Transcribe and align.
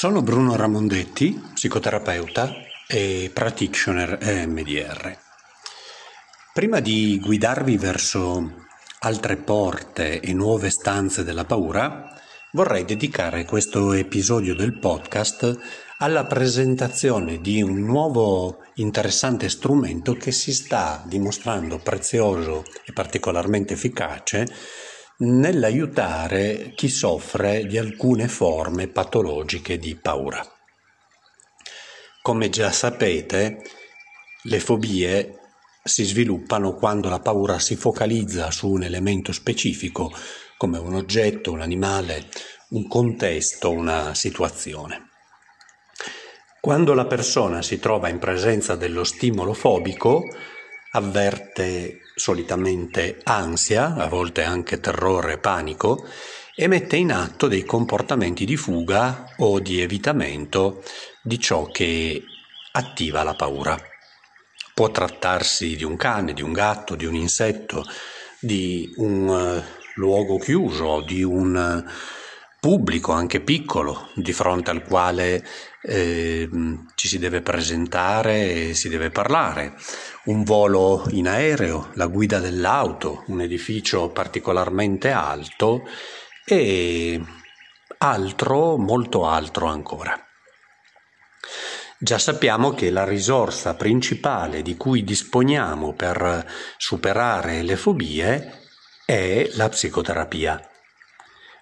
Sono 0.00 0.22
Bruno 0.22 0.56
Ramondetti, 0.56 1.38
psicoterapeuta 1.52 2.54
e 2.88 3.30
practitioner 3.34 4.16
EMDR. 4.18 5.14
Prima 6.54 6.80
di 6.80 7.20
guidarvi 7.22 7.76
verso 7.76 8.64
altre 9.00 9.36
porte 9.36 10.20
e 10.20 10.32
nuove 10.32 10.70
stanze 10.70 11.22
della 11.22 11.44
paura, 11.44 12.18
vorrei 12.52 12.86
dedicare 12.86 13.44
questo 13.44 13.92
episodio 13.92 14.54
del 14.54 14.78
podcast 14.78 15.58
alla 15.98 16.24
presentazione 16.24 17.38
di 17.42 17.60
un 17.60 17.80
nuovo 17.80 18.60
interessante 18.76 19.50
strumento 19.50 20.14
che 20.14 20.32
si 20.32 20.54
sta 20.54 21.02
dimostrando 21.04 21.76
prezioso 21.78 22.64
e 22.86 22.94
particolarmente 22.94 23.74
efficace 23.74 24.46
nell'aiutare 25.22 26.72
chi 26.74 26.88
soffre 26.88 27.66
di 27.66 27.76
alcune 27.76 28.28
forme 28.28 28.88
patologiche 28.88 29.78
di 29.78 29.94
paura. 29.96 30.44
Come 32.22 32.48
già 32.48 32.70
sapete, 32.70 33.62
le 34.44 34.60
fobie 34.60 35.38
si 35.82 36.04
sviluppano 36.04 36.74
quando 36.74 37.08
la 37.08 37.20
paura 37.20 37.58
si 37.58 37.76
focalizza 37.76 38.50
su 38.50 38.70
un 38.70 38.82
elemento 38.82 39.32
specifico, 39.32 40.12
come 40.56 40.78
un 40.78 40.94
oggetto, 40.94 41.52
un 41.52 41.60
animale, 41.60 42.28
un 42.70 42.86
contesto, 42.86 43.70
una 43.70 44.14
situazione. 44.14 45.08
Quando 46.60 46.92
la 46.94 47.06
persona 47.06 47.62
si 47.62 47.78
trova 47.78 48.08
in 48.08 48.18
presenza 48.18 48.76
dello 48.76 49.04
stimolo 49.04 49.54
fobico, 49.54 50.22
avverte 50.92 52.00
solitamente 52.20 53.18
ansia, 53.24 53.94
a 53.94 54.06
volte 54.06 54.42
anche 54.42 54.78
terrore 54.78 55.38
panico, 55.38 56.06
e 56.54 56.66
mette 56.66 56.96
in 56.96 57.12
atto 57.12 57.48
dei 57.48 57.64
comportamenti 57.64 58.44
di 58.44 58.56
fuga 58.56 59.32
o 59.38 59.58
di 59.60 59.80
evitamento 59.80 60.82
di 61.22 61.40
ciò 61.40 61.64
che 61.70 62.22
attiva 62.72 63.22
la 63.22 63.34
paura. 63.34 63.74
Può 64.74 64.90
trattarsi 64.90 65.76
di 65.76 65.84
un 65.84 65.96
cane, 65.96 66.34
di 66.34 66.42
un 66.42 66.52
gatto, 66.52 66.94
di 66.94 67.06
un 67.06 67.14
insetto, 67.14 67.82
di 68.38 68.92
un 68.96 69.26
uh, 69.26 69.62
luogo 69.94 70.36
chiuso, 70.36 71.00
di 71.00 71.22
un 71.22 71.84
uh, 71.86 71.90
pubblico 72.60 73.12
anche 73.12 73.40
piccolo 73.40 74.10
di 74.14 74.32
fronte 74.34 74.70
al 74.70 74.82
quale 74.84 75.44
eh, 75.82 76.48
ci 76.94 77.08
si 77.08 77.18
deve 77.18 77.40
presentare 77.40 78.68
e 78.68 78.74
si 78.74 78.90
deve 78.90 79.10
parlare 79.10 79.74
un 80.24 80.44
volo 80.44 81.06
in 81.10 81.26
aereo, 81.26 81.90
la 81.94 82.06
guida 82.06 82.38
dell'auto, 82.38 83.24
un 83.28 83.40
edificio 83.40 84.10
particolarmente 84.10 85.10
alto 85.10 85.84
e 86.44 87.18
altro, 87.98 88.76
molto 88.76 89.26
altro 89.26 89.66
ancora. 89.66 90.22
Già 91.98 92.18
sappiamo 92.18 92.72
che 92.72 92.90
la 92.90 93.04
risorsa 93.04 93.74
principale 93.74 94.62
di 94.62 94.76
cui 94.76 95.02
disponiamo 95.04 95.94
per 95.94 96.46
superare 96.76 97.62
le 97.62 97.76
fobie 97.76 98.60
è 99.04 99.50
la 99.54 99.68
psicoterapia. 99.68 100.69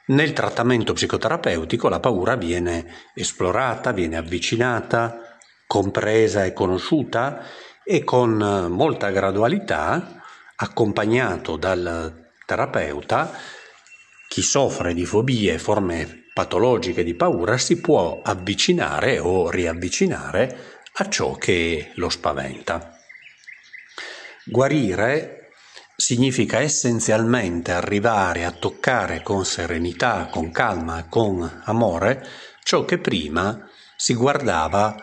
Nel 0.08 0.32
trattamento 0.32 0.94
psicoterapeutico 0.94 1.88
la 1.90 2.00
paura 2.00 2.34
viene 2.34 2.86
esplorata, 3.14 3.92
viene 3.92 4.16
avvicinata, 4.16 5.38
compresa 5.66 6.46
e 6.46 6.54
conosciuta 6.54 7.44
e 7.84 8.04
con 8.04 8.66
molta 8.70 9.10
gradualità, 9.10 10.22
accompagnato 10.56 11.56
dal 11.56 12.30
terapeuta, 12.46 13.32
chi 14.28 14.40
soffre 14.40 14.94
di 14.94 15.04
fobie, 15.04 15.58
forme 15.58 16.24
patologiche 16.32 17.04
di 17.04 17.14
paura, 17.14 17.58
si 17.58 17.78
può 17.78 18.22
avvicinare 18.22 19.18
o 19.18 19.50
riavvicinare 19.50 20.78
a 20.94 21.08
ciò 21.10 21.34
che 21.34 21.92
lo 21.96 22.08
spaventa. 22.08 22.96
Guarire 24.44 25.37
significa 26.00 26.60
essenzialmente 26.60 27.72
arrivare 27.72 28.44
a 28.44 28.52
toccare 28.52 29.20
con 29.20 29.44
serenità, 29.44 30.28
con 30.30 30.52
calma, 30.52 31.08
con 31.08 31.62
amore 31.64 32.24
ciò 32.62 32.84
che 32.84 32.98
prima 32.98 33.68
si 33.96 34.14
guardava 34.14 34.94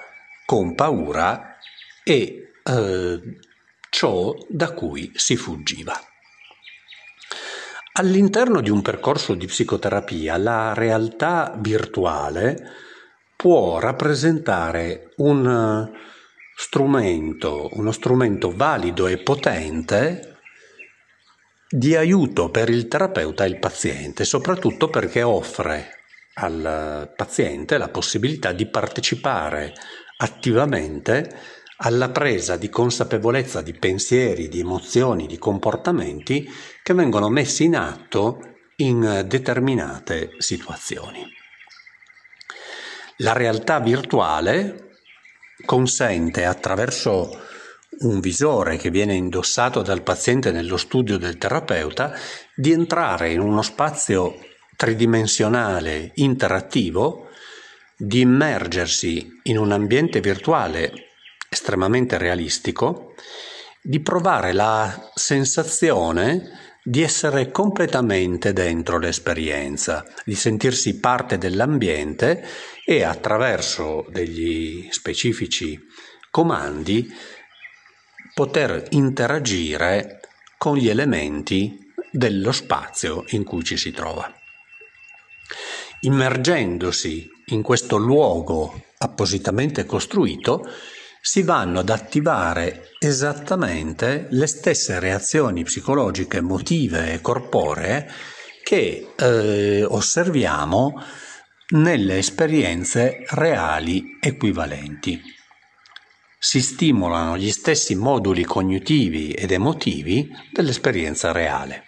con 0.45 0.73
paura 0.73 1.57
e 2.01 2.53
eh, 2.63 3.22
ciò 3.89 4.33
da 4.47 4.72
cui 4.72 5.11
si 5.16 5.35
fuggiva. 5.35 6.00
All'interno 7.97 8.62
di 8.62 8.69
un 8.69 8.81
percorso 8.81 9.33
di 9.33 9.47
psicoterapia 9.47 10.38
la 10.38 10.73
realtà 10.73 11.53
virtuale 11.57 12.72
può 13.35 13.79
rappresentare 13.79 15.12
un 15.17 15.91
strumento, 16.56 17.67
uno 17.73 17.91
strumento 17.91 18.50
valido 18.56 19.07
e 19.07 19.17
potente 19.17 20.34
di 21.75 21.94
aiuto 21.94 22.50
per 22.50 22.69
il 22.69 22.88
terapeuta 22.88 23.44
e 23.44 23.50
il 23.50 23.59
paziente, 23.59 24.24
soprattutto 24.24 24.90
perché 24.90 25.24
offre 25.24 26.03
al 26.36 27.12
paziente 27.13 27.78
la 27.78 27.90
possibilità 27.90 28.53
di 28.53 28.66
partecipare 28.66 29.74
attivamente 30.18 31.38
alla 31.78 32.09
presa 32.12 32.56
di 32.56 32.69
consapevolezza 32.69 33.62
di 33.62 33.74
pensieri, 33.74 34.47
di 34.47 34.62
emozioni, 34.62 35.28
di 35.28 35.38
comportamenti 35.38 36.50
che 36.81 36.94
vengono 36.94 37.28
messi 37.28 37.66
in 37.66 37.75
atto 37.75 38.40
in 38.78 39.25
determinate 39.28 40.30
situazioni. 40.38 41.25
La 43.18 43.34
realtà 43.34 43.81
virtuale 43.81 44.92
consente 45.66 46.46
attraverso 46.46 47.53
un 48.00 48.19
visore 48.19 48.78
che 48.78 48.89
viene 48.89 49.16
indossato 49.16 49.81
dal 49.81 50.01
paziente 50.01 50.51
nello 50.51 50.78
studio 50.78 51.17
del 51.17 51.38
terapeuta 51.38 52.13
di 52.56 52.72
entrare 52.72 53.31
in 53.31 53.39
uno 53.39 53.61
spazio 53.61 54.39
tridimensionale 54.75 56.11
interattivo, 56.16 57.29
di 57.97 58.22
immergersi 58.22 59.39
in 59.44 59.57
un 59.57 59.72
ambiente 59.72 60.19
virtuale 60.19 60.91
estremamente 61.50 62.17
realistico, 62.17 63.13
di 63.81 64.01
provare 64.01 64.51
la 64.51 65.12
sensazione 65.13 66.63
di 66.83 67.01
essere 67.01 67.50
completamente 67.50 68.53
dentro 68.53 69.00
l'esperienza, 69.00 70.06
di 70.23 70.35
sentirsi 70.35 71.00
parte 71.00 71.38
dell'ambiente 71.38 72.45
e 72.85 73.03
attraverso 73.03 74.06
degli 74.09 74.88
specifici 74.91 75.79
comandi 76.29 77.12
poter 78.35 78.88
interagire 78.90 80.19
con 80.57 80.75
gli 80.75 80.90
elementi 80.90 81.79
dello 82.12 82.51
spazio 82.51 83.23
in 83.29 83.46
cui 83.46 83.63
ci 83.63 83.78
si 83.78 83.91
trova. 83.91 84.29
Immergendosi 86.01 87.29
in 87.47 87.62
questo 87.62 87.95
luogo 87.95 88.84
appositamente 88.97 89.85
costruito, 89.85 90.68
si 91.22 91.44
vanno 91.44 91.79
ad 91.79 91.90
attivare 91.90 92.90
esattamente 93.00 94.28
le 94.31 94.47
stesse 94.47 95.00
reazioni 95.00 95.63
psicologiche, 95.63 96.38
emotive 96.38 97.13
e 97.13 97.22
corporee 97.22 98.06
che 98.63 99.13
eh, 99.16 99.85
osserviamo 99.88 101.01
nelle 101.69 102.18
esperienze 102.18 103.24
reali 103.29 104.18
equivalenti. 104.19 105.22
Si 106.47 106.61
stimolano 106.61 107.39
gli 107.39 107.50
stessi 107.50 107.95
moduli 107.95 108.44
cognitivi 108.44 109.31
ed 109.31 109.50
emotivi 109.50 110.29
dell'esperienza 110.51 111.31
reale. 111.31 111.85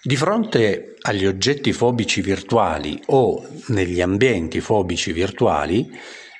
Di 0.00 0.14
fronte 0.14 0.94
agli 1.00 1.26
oggetti 1.26 1.72
fobici 1.72 2.20
virtuali 2.20 3.02
o 3.06 3.44
negli 3.66 4.00
ambienti 4.00 4.60
fobici 4.60 5.10
virtuali, 5.10 5.90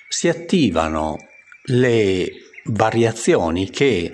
si 0.08 0.28
attivano 0.28 1.16
le 1.64 2.30
variazioni 2.66 3.68
che 3.68 4.12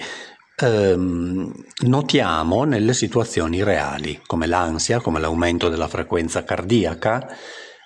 ehm, 0.56 1.52
notiamo 1.80 2.64
nelle 2.64 2.94
situazioni 2.94 3.62
reali, 3.62 4.22
come 4.26 4.46
l'ansia, 4.46 5.00
come 5.00 5.20
l'aumento 5.20 5.68
della 5.68 5.86
frequenza 5.86 6.44
cardiaca, 6.44 7.36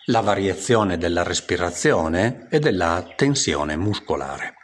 la 0.06 0.20
variazione 0.20 0.98
della 0.98 1.22
respirazione 1.22 2.46
e 2.50 2.58
della 2.58 3.06
tensione 3.16 3.76
muscolare. 3.76 4.54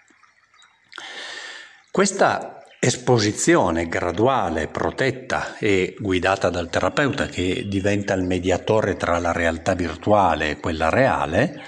Questa 1.90 2.62
esposizione 2.78 3.88
graduale, 3.88 4.68
protetta 4.68 5.56
e 5.58 5.94
guidata 5.98 6.48
dal 6.50 6.70
terapeuta 6.70 7.26
che 7.26 7.66
diventa 7.68 8.14
il 8.14 8.22
mediatore 8.22 8.96
tra 8.96 9.18
la 9.18 9.32
realtà 9.32 9.74
virtuale 9.74 10.50
e 10.50 10.60
quella 10.60 10.88
reale, 10.88 11.62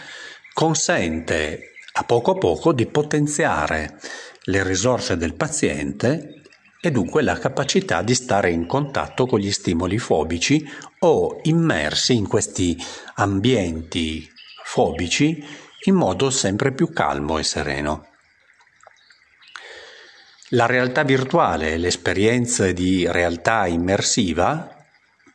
consente 0.52 1.72
a 1.94 2.04
poco 2.04 2.32
a 2.32 2.38
poco 2.38 2.72
di 2.72 2.86
potenziare 2.86 3.98
le 4.44 4.62
risorse 4.62 5.16
del 5.16 5.34
paziente 5.34 6.41
e 6.84 6.90
dunque 6.90 7.22
la 7.22 7.38
capacità 7.38 8.02
di 8.02 8.12
stare 8.12 8.50
in 8.50 8.66
contatto 8.66 9.24
con 9.26 9.38
gli 9.38 9.52
stimoli 9.52 9.98
fobici 9.98 10.68
o 10.98 11.38
immersi 11.44 12.16
in 12.16 12.26
questi 12.26 12.76
ambienti 13.14 14.28
fobici 14.64 15.44
in 15.84 15.94
modo 15.94 16.28
sempre 16.28 16.72
più 16.72 16.92
calmo 16.92 17.38
e 17.38 17.44
sereno. 17.44 18.08
La 20.48 20.66
realtà 20.66 21.04
virtuale 21.04 21.74
e 21.74 21.78
le 21.78 21.86
esperienze 21.86 22.72
di 22.72 23.06
realtà 23.08 23.68
immersiva 23.68 24.84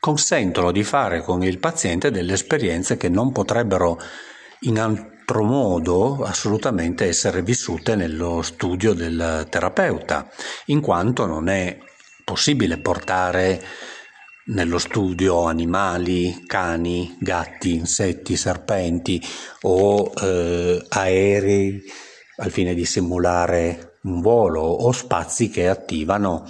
consentono 0.01 0.73
di 0.73 0.83
fare 0.83 1.21
con 1.21 1.43
il 1.43 1.59
paziente 1.59 2.11
delle 2.11 2.33
esperienze 2.33 2.97
che 2.97 3.07
non 3.07 3.31
potrebbero 3.31 3.97
in 4.61 4.77
modo 5.35 6.23
assolutamente 6.23 7.05
essere 7.05 7.41
vissute 7.41 7.95
nello 7.95 8.41
studio 8.41 8.93
del 8.93 9.45
terapeuta, 9.49 10.29
in 10.65 10.81
quanto 10.81 11.25
non 11.25 11.49
è 11.49 11.77
possibile 12.23 12.77
portare 12.77 13.63
nello 14.47 14.77
studio 14.77 15.45
animali, 15.45 16.43
cani, 16.45 17.17
gatti, 17.19 17.73
insetti, 17.73 18.35
serpenti 18.37 19.21
o 19.61 20.11
eh, 20.21 20.85
aerei 20.89 21.81
al 22.37 22.51
fine 22.51 22.73
di 22.73 22.85
simulare 22.85 23.97
un 24.03 24.21
volo 24.21 24.61
o 24.61 24.91
spazi 24.91 25.49
che 25.49 25.67
attivano 25.67 26.49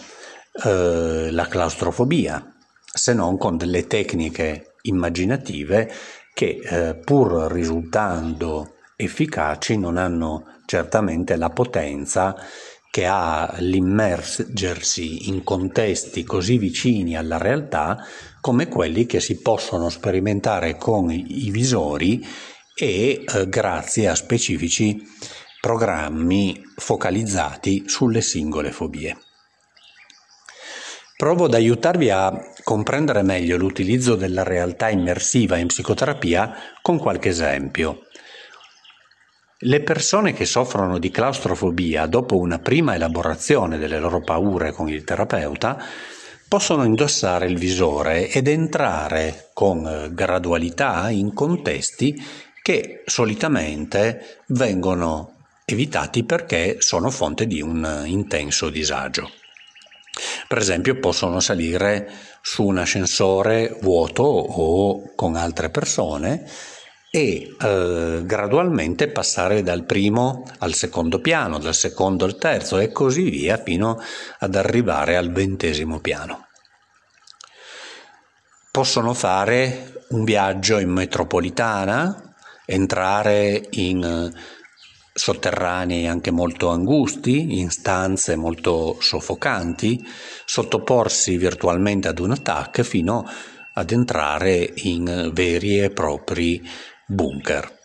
eh, 0.63 1.29
la 1.31 1.47
claustrofobia, 1.47 2.55
se 2.83 3.13
non 3.13 3.37
con 3.37 3.57
delle 3.57 3.87
tecniche 3.87 4.73
immaginative 4.83 5.91
che 6.37 6.59
eh, 6.61 6.93
pur 6.93 7.51
risultando 7.51 8.75
efficaci 8.95 9.75
non 9.75 9.97
hanno 9.97 10.59
certamente 10.67 11.35
la 11.35 11.49
potenza 11.49 12.35
che 12.91 13.07
ha 13.07 13.55
l'immergersi 13.57 15.29
in 15.29 15.43
contesti 15.43 16.23
così 16.23 16.59
vicini 16.59 17.17
alla 17.17 17.39
realtà 17.39 18.05
come 18.39 18.67
quelli 18.67 19.07
che 19.07 19.19
si 19.19 19.41
possono 19.41 19.89
sperimentare 19.89 20.77
con 20.77 21.09
i 21.09 21.49
visori 21.49 22.23
e 22.75 23.23
eh, 23.25 23.49
grazie 23.49 24.07
a 24.07 24.13
specifici 24.13 25.01
programmi 25.59 26.61
focalizzati 26.75 27.85
sulle 27.87 28.21
singole 28.21 28.71
fobie. 28.71 29.26
Provo 31.17 31.45
ad 31.45 31.55
aiutarvi 31.55 32.11
a 32.11 32.31
comprendere 32.63 33.23
meglio 33.23 33.57
l'utilizzo 33.57 34.13
della 34.13 34.43
realtà 34.43 34.89
immersiva 34.89 35.57
in 35.57 35.65
psicoterapia 35.65 36.53
con 36.79 36.99
qualche 36.99 37.29
esempio. 37.29 38.03
Le 39.57 39.81
persone 39.81 40.33
che 40.33 40.45
soffrono 40.45 40.99
di 40.99 41.09
claustrofobia 41.09 42.05
dopo 42.05 42.37
una 42.37 42.59
prima 42.59 42.93
elaborazione 42.93 43.79
delle 43.79 43.97
loro 43.97 44.21
paure 44.21 44.71
con 44.71 44.89
il 44.89 45.03
terapeuta 45.03 45.83
possono 46.47 46.83
indossare 46.83 47.47
il 47.47 47.57
visore 47.57 48.29
ed 48.29 48.47
entrare 48.47 49.49
con 49.53 50.11
gradualità 50.13 51.09
in 51.09 51.33
contesti 51.33 52.15
che 52.61 53.01
solitamente 53.07 54.43
vengono 54.49 55.33
evitati 55.65 56.23
perché 56.23 56.75
sono 56.77 57.09
fonte 57.09 57.47
di 57.47 57.59
un 57.59 58.03
intenso 58.05 58.69
disagio. 58.69 59.31
Per 60.47 60.57
esempio 60.57 60.99
possono 60.99 61.39
salire 61.39 62.09
su 62.41 62.63
un 62.63 62.77
ascensore 62.77 63.77
vuoto 63.81 64.23
o 64.23 65.13
con 65.15 65.35
altre 65.35 65.69
persone 65.69 66.45
e 67.09 67.55
eh, 67.59 68.21
gradualmente 68.23 69.07
passare 69.09 69.63
dal 69.63 69.85
primo 69.85 70.43
al 70.59 70.73
secondo 70.73 71.19
piano, 71.19 71.57
dal 71.57 71.75
secondo 71.75 72.25
al 72.25 72.37
terzo 72.37 72.79
e 72.79 72.91
così 72.91 73.29
via 73.29 73.57
fino 73.57 73.99
ad 74.39 74.55
arrivare 74.55 75.15
al 75.15 75.31
ventesimo 75.31 75.99
piano. 75.99 76.47
Possono 78.71 79.13
fare 79.13 80.03
un 80.09 80.23
viaggio 80.23 80.77
in 80.77 80.89
metropolitana, 80.89 82.35
entrare 82.65 83.65
in 83.71 84.31
sotterranei 85.17 86.07
anche 86.07 86.31
molto 86.31 86.69
angusti, 86.69 87.59
in 87.59 87.71
stanze 87.71 88.35
molto 88.35 88.97
soffocanti, 89.01 90.05
sottoporsi 90.45 91.37
virtualmente 91.37 92.07
ad 92.07 92.19
un 92.19 92.31
attacco 92.31 92.83
fino 92.83 93.27
ad 93.73 93.91
entrare 93.91 94.73
in 94.75 95.31
veri 95.33 95.79
e 95.79 95.89
propri 95.89 96.65
bunker. 97.07 97.75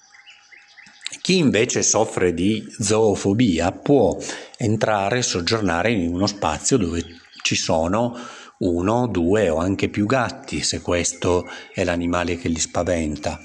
Chi 1.20 1.38
invece 1.38 1.82
soffre 1.82 2.34
di 2.34 2.64
zoofobia 2.78 3.72
può 3.72 4.16
entrare 4.56 5.18
e 5.18 5.22
soggiornare 5.22 5.90
in 5.90 6.12
uno 6.12 6.26
spazio 6.26 6.76
dove 6.76 7.04
ci 7.42 7.54
sono 7.54 8.18
uno, 8.58 9.06
due 9.08 9.48
o 9.48 9.56
anche 9.56 9.88
più 9.88 10.06
gatti, 10.06 10.62
se 10.62 10.80
questo 10.80 11.48
è 11.72 11.84
l'animale 11.84 12.36
che 12.36 12.48
gli 12.48 12.58
spaventa, 12.58 13.40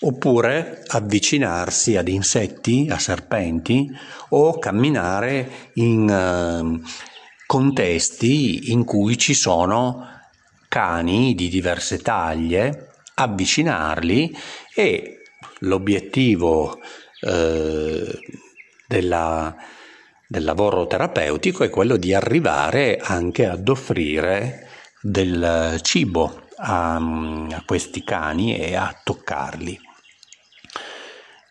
oppure 0.00 0.82
avvicinarsi 0.86 1.96
ad 1.96 2.08
insetti, 2.08 2.88
a 2.90 2.98
serpenti 2.98 3.88
o 4.30 4.58
camminare 4.58 5.70
in 5.74 6.08
uh, 6.08 6.80
contesti 7.46 8.70
in 8.72 8.84
cui 8.84 9.16
ci 9.16 9.34
sono 9.34 10.06
cani 10.68 11.34
di 11.34 11.48
diverse 11.48 11.98
taglie, 11.98 12.90
avvicinarli 13.14 14.36
e 14.74 15.22
l'obiettivo 15.60 16.78
eh, 17.20 18.18
della, 18.86 19.56
del 20.26 20.44
lavoro 20.44 20.86
terapeutico 20.86 21.64
è 21.64 21.70
quello 21.70 21.96
di 21.96 22.12
arrivare 22.12 22.98
anche 22.98 23.46
ad 23.46 23.68
offrire 23.68 24.68
del 25.00 25.78
cibo 25.82 26.42
a, 26.58 26.96
a 26.96 27.62
questi 27.64 28.04
cani 28.04 28.56
e 28.56 28.76
a 28.76 28.94
toccarli. 29.02 29.87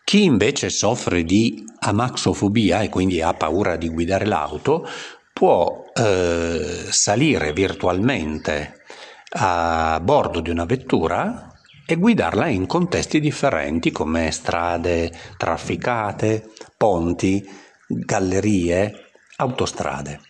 Chi 0.08 0.24
invece 0.24 0.70
soffre 0.70 1.22
di 1.22 1.62
amaxofobia 1.80 2.80
e 2.80 2.88
quindi 2.88 3.20
ha 3.20 3.34
paura 3.34 3.76
di 3.76 3.90
guidare 3.90 4.24
l'auto 4.24 4.88
può 5.34 5.84
eh, 5.92 6.86
salire 6.88 7.52
virtualmente 7.52 8.84
a 9.32 10.00
bordo 10.02 10.40
di 10.40 10.48
una 10.48 10.64
vettura 10.64 11.52
e 11.84 11.96
guidarla 11.96 12.46
in 12.46 12.64
contesti 12.64 13.20
differenti 13.20 13.92
come 13.92 14.30
strade 14.30 15.12
trafficate, 15.36 16.52
ponti, 16.78 17.46
gallerie, 17.86 19.10
autostrade. 19.36 20.20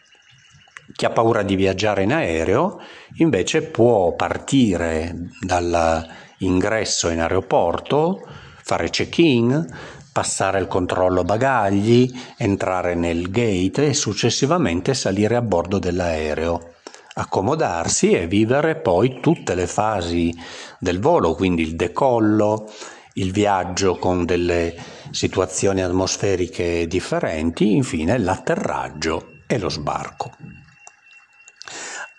Chi 0.93 1.05
ha 1.05 1.11
paura 1.11 1.45
di 1.45 1.55
viaggiare 1.55 2.03
in 2.03 2.15
aereo 2.15 2.81
invece 3.19 3.63
può 3.63 4.13
partire 4.17 5.15
dall'ingresso 5.41 7.11
in 7.11 7.21
aeroporto, 7.21 8.47
fare 8.69 8.91
check-in, 8.91 9.67
passare 10.13 10.61
il 10.61 10.67
controllo 10.67 11.23
bagagli, 11.23 12.13
entrare 12.37 12.95
nel 12.95 13.31
gate 13.31 13.87
e 13.87 13.95
successivamente 13.95 14.93
salire 14.93 15.37
a 15.37 15.41
bordo 15.41 15.79
dell'aereo 15.79 16.75
accomodarsi 17.15 18.11
e 18.11 18.27
vivere 18.27 18.77
poi 18.77 19.21
tutte 19.21 19.55
le 19.55 19.67
fasi 19.67 20.37
del 20.79 21.01
volo, 21.01 21.35
quindi 21.35 21.63
il 21.63 21.77
decollo, 21.77 22.71
il 23.15 23.33
viaggio 23.33 23.97
con 23.97 24.27
delle 24.27 24.77
situazioni 25.13 25.81
atmosferiche 25.81 26.87
differenti, 26.87 27.75
infine 27.75 28.19
l'atterraggio 28.19 29.31
e 29.47 29.59
lo 29.59 29.71
sbarco. 29.71 30.31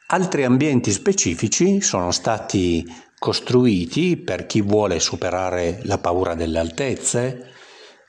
Altri 0.08 0.46
ambienti 0.46 0.92
specifici 0.92 1.80
sono 1.80 2.10
stati 2.10 2.84
costruiti 3.20 4.18
per 4.18 4.46
chi 4.46 4.62
vuole 4.62 5.00
superare 5.00 5.82
la 5.84 6.00
paura 6.00 6.34
delle 6.34 6.58
altezze, 6.58 7.52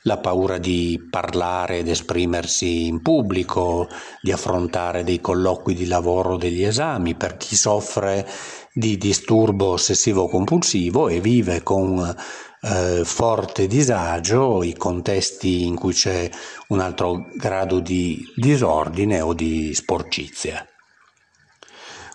la 0.05 0.17
paura 0.17 0.57
di 0.57 1.09
parlare 1.11 1.79
ed 1.79 1.89
esprimersi 1.89 2.87
in 2.87 3.03
pubblico, 3.03 3.89
di 4.23 4.33
affrontare 4.33 5.05
dei 5.05 5.21
colloqui 5.21 5.75
di 5.75 5.87
lavoro, 5.87 6.37
degli 6.37 6.63
esami, 6.63 7.15
per 7.15 7.37
chi 7.37 7.57
soffre 7.57 8.27
di 8.73 8.97
disturbo 8.97 9.73
ossessivo 9.73 10.29
compulsivo 10.29 11.09
e 11.09 11.21
vive 11.21 11.63
con 11.63 12.17
eh, 12.63 13.03
forte 13.05 13.67
disagio 13.67 14.63
i 14.63 14.75
contesti 14.75 15.67
in 15.67 15.75
cui 15.75 15.93
c'è 15.93 16.31
un 16.69 16.81
altro 16.81 17.27
grado 17.37 17.81
di 17.81 18.23
disordine 18.37 19.21
o 19.21 19.35
di 19.35 19.75
sporcizia. 19.75 20.65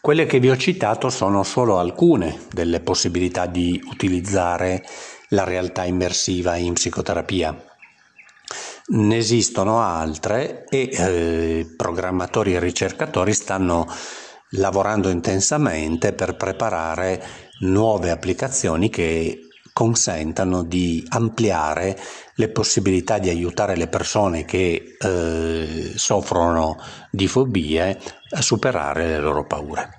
Quelle 0.06 0.28
che 0.28 0.38
vi 0.38 0.52
ho 0.52 0.56
citato 0.56 1.10
sono 1.10 1.42
solo 1.42 1.80
alcune 1.80 2.42
delle 2.52 2.80
possibilità 2.80 3.48
di 3.48 3.82
utilizzare 3.90 4.86
la 5.30 5.46
realtà 5.46 5.84
immersiva 5.84 6.58
in 6.58 6.74
psicoterapia. 6.74 7.60
Ne 8.90 9.18
esistono 9.18 9.82
altre 9.82 10.66
e 10.70 10.90
eh, 10.92 11.74
programmatori 11.76 12.54
e 12.54 12.60
ricercatori 12.60 13.34
stanno 13.34 13.88
lavorando 14.50 15.10
intensamente 15.10 16.14
per 16.14 16.36
preparare 16.36 17.24
nuove 17.62 18.12
applicazioni 18.12 18.92
che 18.92 19.45
consentano 19.75 20.63
di 20.63 21.05
ampliare 21.10 22.00
le 22.36 22.48
possibilità 22.48 23.17
di 23.17 23.27
aiutare 23.27 23.75
le 23.75 23.88
persone 23.88 24.46
che 24.46 24.96
eh, 24.98 25.91
soffrono 25.96 26.77
di 27.12 27.27
fobie 27.27 28.00
a 28.29 28.41
superare 28.41 29.10
le 29.10 29.20
loro 29.20 29.46
paure. 29.46 29.89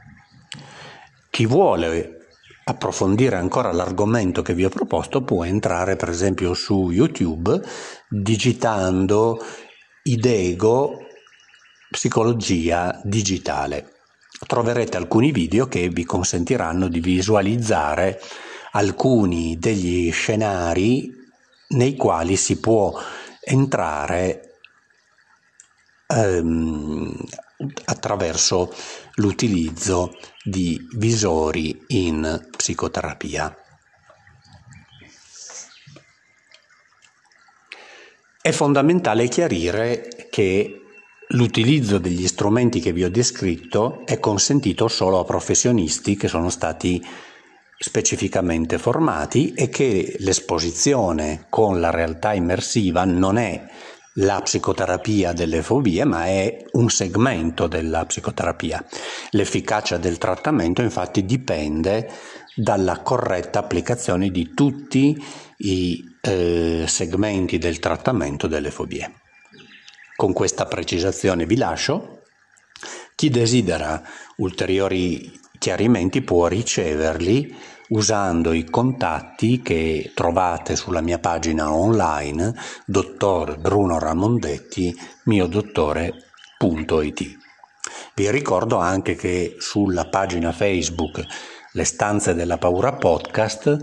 Chi 1.28 1.44
vuole 1.44 2.28
approfondire 2.64 3.36
ancora 3.36 3.70
l'argomento 3.70 4.40
che 4.40 4.54
vi 4.54 4.64
ho 4.64 4.70
proposto 4.70 5.22
può 5.22 5.44
entrare 5.44 5.96
per 5.96 6.08
esempio 6.08 6.54
su 6.54 6.90
YouTube 6.90 7.60
digitando 8.08 9.38
Idego 10.04 11.04
psicologia 11.90 12.98
digitale. 13.04 13.92
Troverete 14.46 14.96
alcuni 14.96 15.32
video 15.32 15.66
che 15.66 15.90
vi 15.90 16.04
consentiranno 16.04 16.88
di 16.88 17.00
visualizzare 17.00 18.18
alcuni 18.76 19.58
degli 19.58 20.12
scenari 20.12 21.10
nei 21.68 21.96
quali 21.96 22.36
si 22.36 22.60
può 22.60 22.92
entrare 23.40 24.58
ehm, 26.06 27.16
attraverso 27.86 28.72
l'utilizzo 29.14 30.12
di 30.44 30.86
visori 30.96 31.84
in 31.88 32.48
psicoterapia. 32.54 33.56
È 38.42 38.52
fondamentale 38.52 39.26
chiarire 39.28 40.28
che 40.30 40.82
l'utilizzo 41.28 41.98
degli 41.98 42.28
strumenti 42.28 42.78
che 42.80 42.92
vi 42.92 43.04
ho 43.04 43.10
descritto 43.10 44.04
è 44.04 44.20
consentito 44.20 44.86
solo 44.86 45.18
a 45.18 45.24
professionisti 45.24 46.14
che 46.16 46.28
sono 46.28 46.50
stati 46.50 47.04
specificamente 47.78 48.78
formati 48.78 49.52
e 49.52 49.68
che 49.68 50.16
l'esposizione 50.18 51.46
con 51.50 51.80
la 51.80 51.90
realtà 51.90 52.32
immersiva 52.32 53.04
non 53.04 53.36
è 53.36 53.66
la 54.18 54.40
psicoterapia 54.40 55.32
delle 55.32 55.62
fobie, 55.62 56.04
ma 56.04 56.26
è 56.26 56.64
un 56.72 56.88
segmento 56.88 57.66
della 57.66 58.04
psicoterapia. 58.06 58.84
L'efficacia 59.30 59.98
del 59.98 60.18
trattamento 60.18 60.80
infatti 60.80 61.24
dipende 61.24 62.10
dalla 62.54 63.00
corretta 63.00 63.58
applicazione 63.58 64.30
di 64.30 64.54
tutti 64.54 65.22
i 65.58 66.02
eh, 66.22 66.84
segmenti 66.86 67.58
del 67.58 67.78
trattamento 67.78 68.46
delle 68.46 68.70
fobie. 68.70 69.12
Con 70.14 70.32
questa 70.32 70.64
precisazione 70.64 71.44
vi 71.44 71.56
lascio. 71.56 72.22
Chi 73.14 73.28
desidera 73.28 74.02
ulteriori 74.36 75.30
chiarimenti 75.58 76.22
può 76.22 76.46
riceverli 76.46 77.54
usando 77.88 78.52
i 78.52 78.64
contatti 78.64 79.60
che 79.62 80.12
trovate 80.14 80.76
sulla 80.76 81.00
mia 81.00 81.18
pagina 81.18 81.72
online 81.72 82.54
dottor 82.84 83.58
Bruno 83.58 83.98
Ramondetti 83.98 84.94
miodottore.it. 85.24 87.38
Vi 88.14 88.30
ricordo 88.30 88.76
anche 88.78 89.14
che 89.14 89.56
sulla 89.58 90.06
pagina 90.06 90.52
Facebook 90.52 91.22
Le 91.72 91.84
stanze 91.84 92.34
della 92.34 92.56
paura 92.56 92.94
podcast 92.94 93.78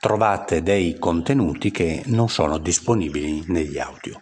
trovate 0.00 0.62
dei 0.62 0.98
contenuti 0.98 1.70
che 1.70 2.02
non 2.06 2.30
sono 2.30 2.56
disponibili 2.58 3.44
negli 3.48 3.78
audio. 3.78 4.18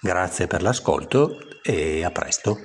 Grazie 0.00 0.48
per 0.48 0.62
l'ascolto 0.62 1.38
e 1.62 2.04
a 2.04 2.10
presto. 2.10 2.58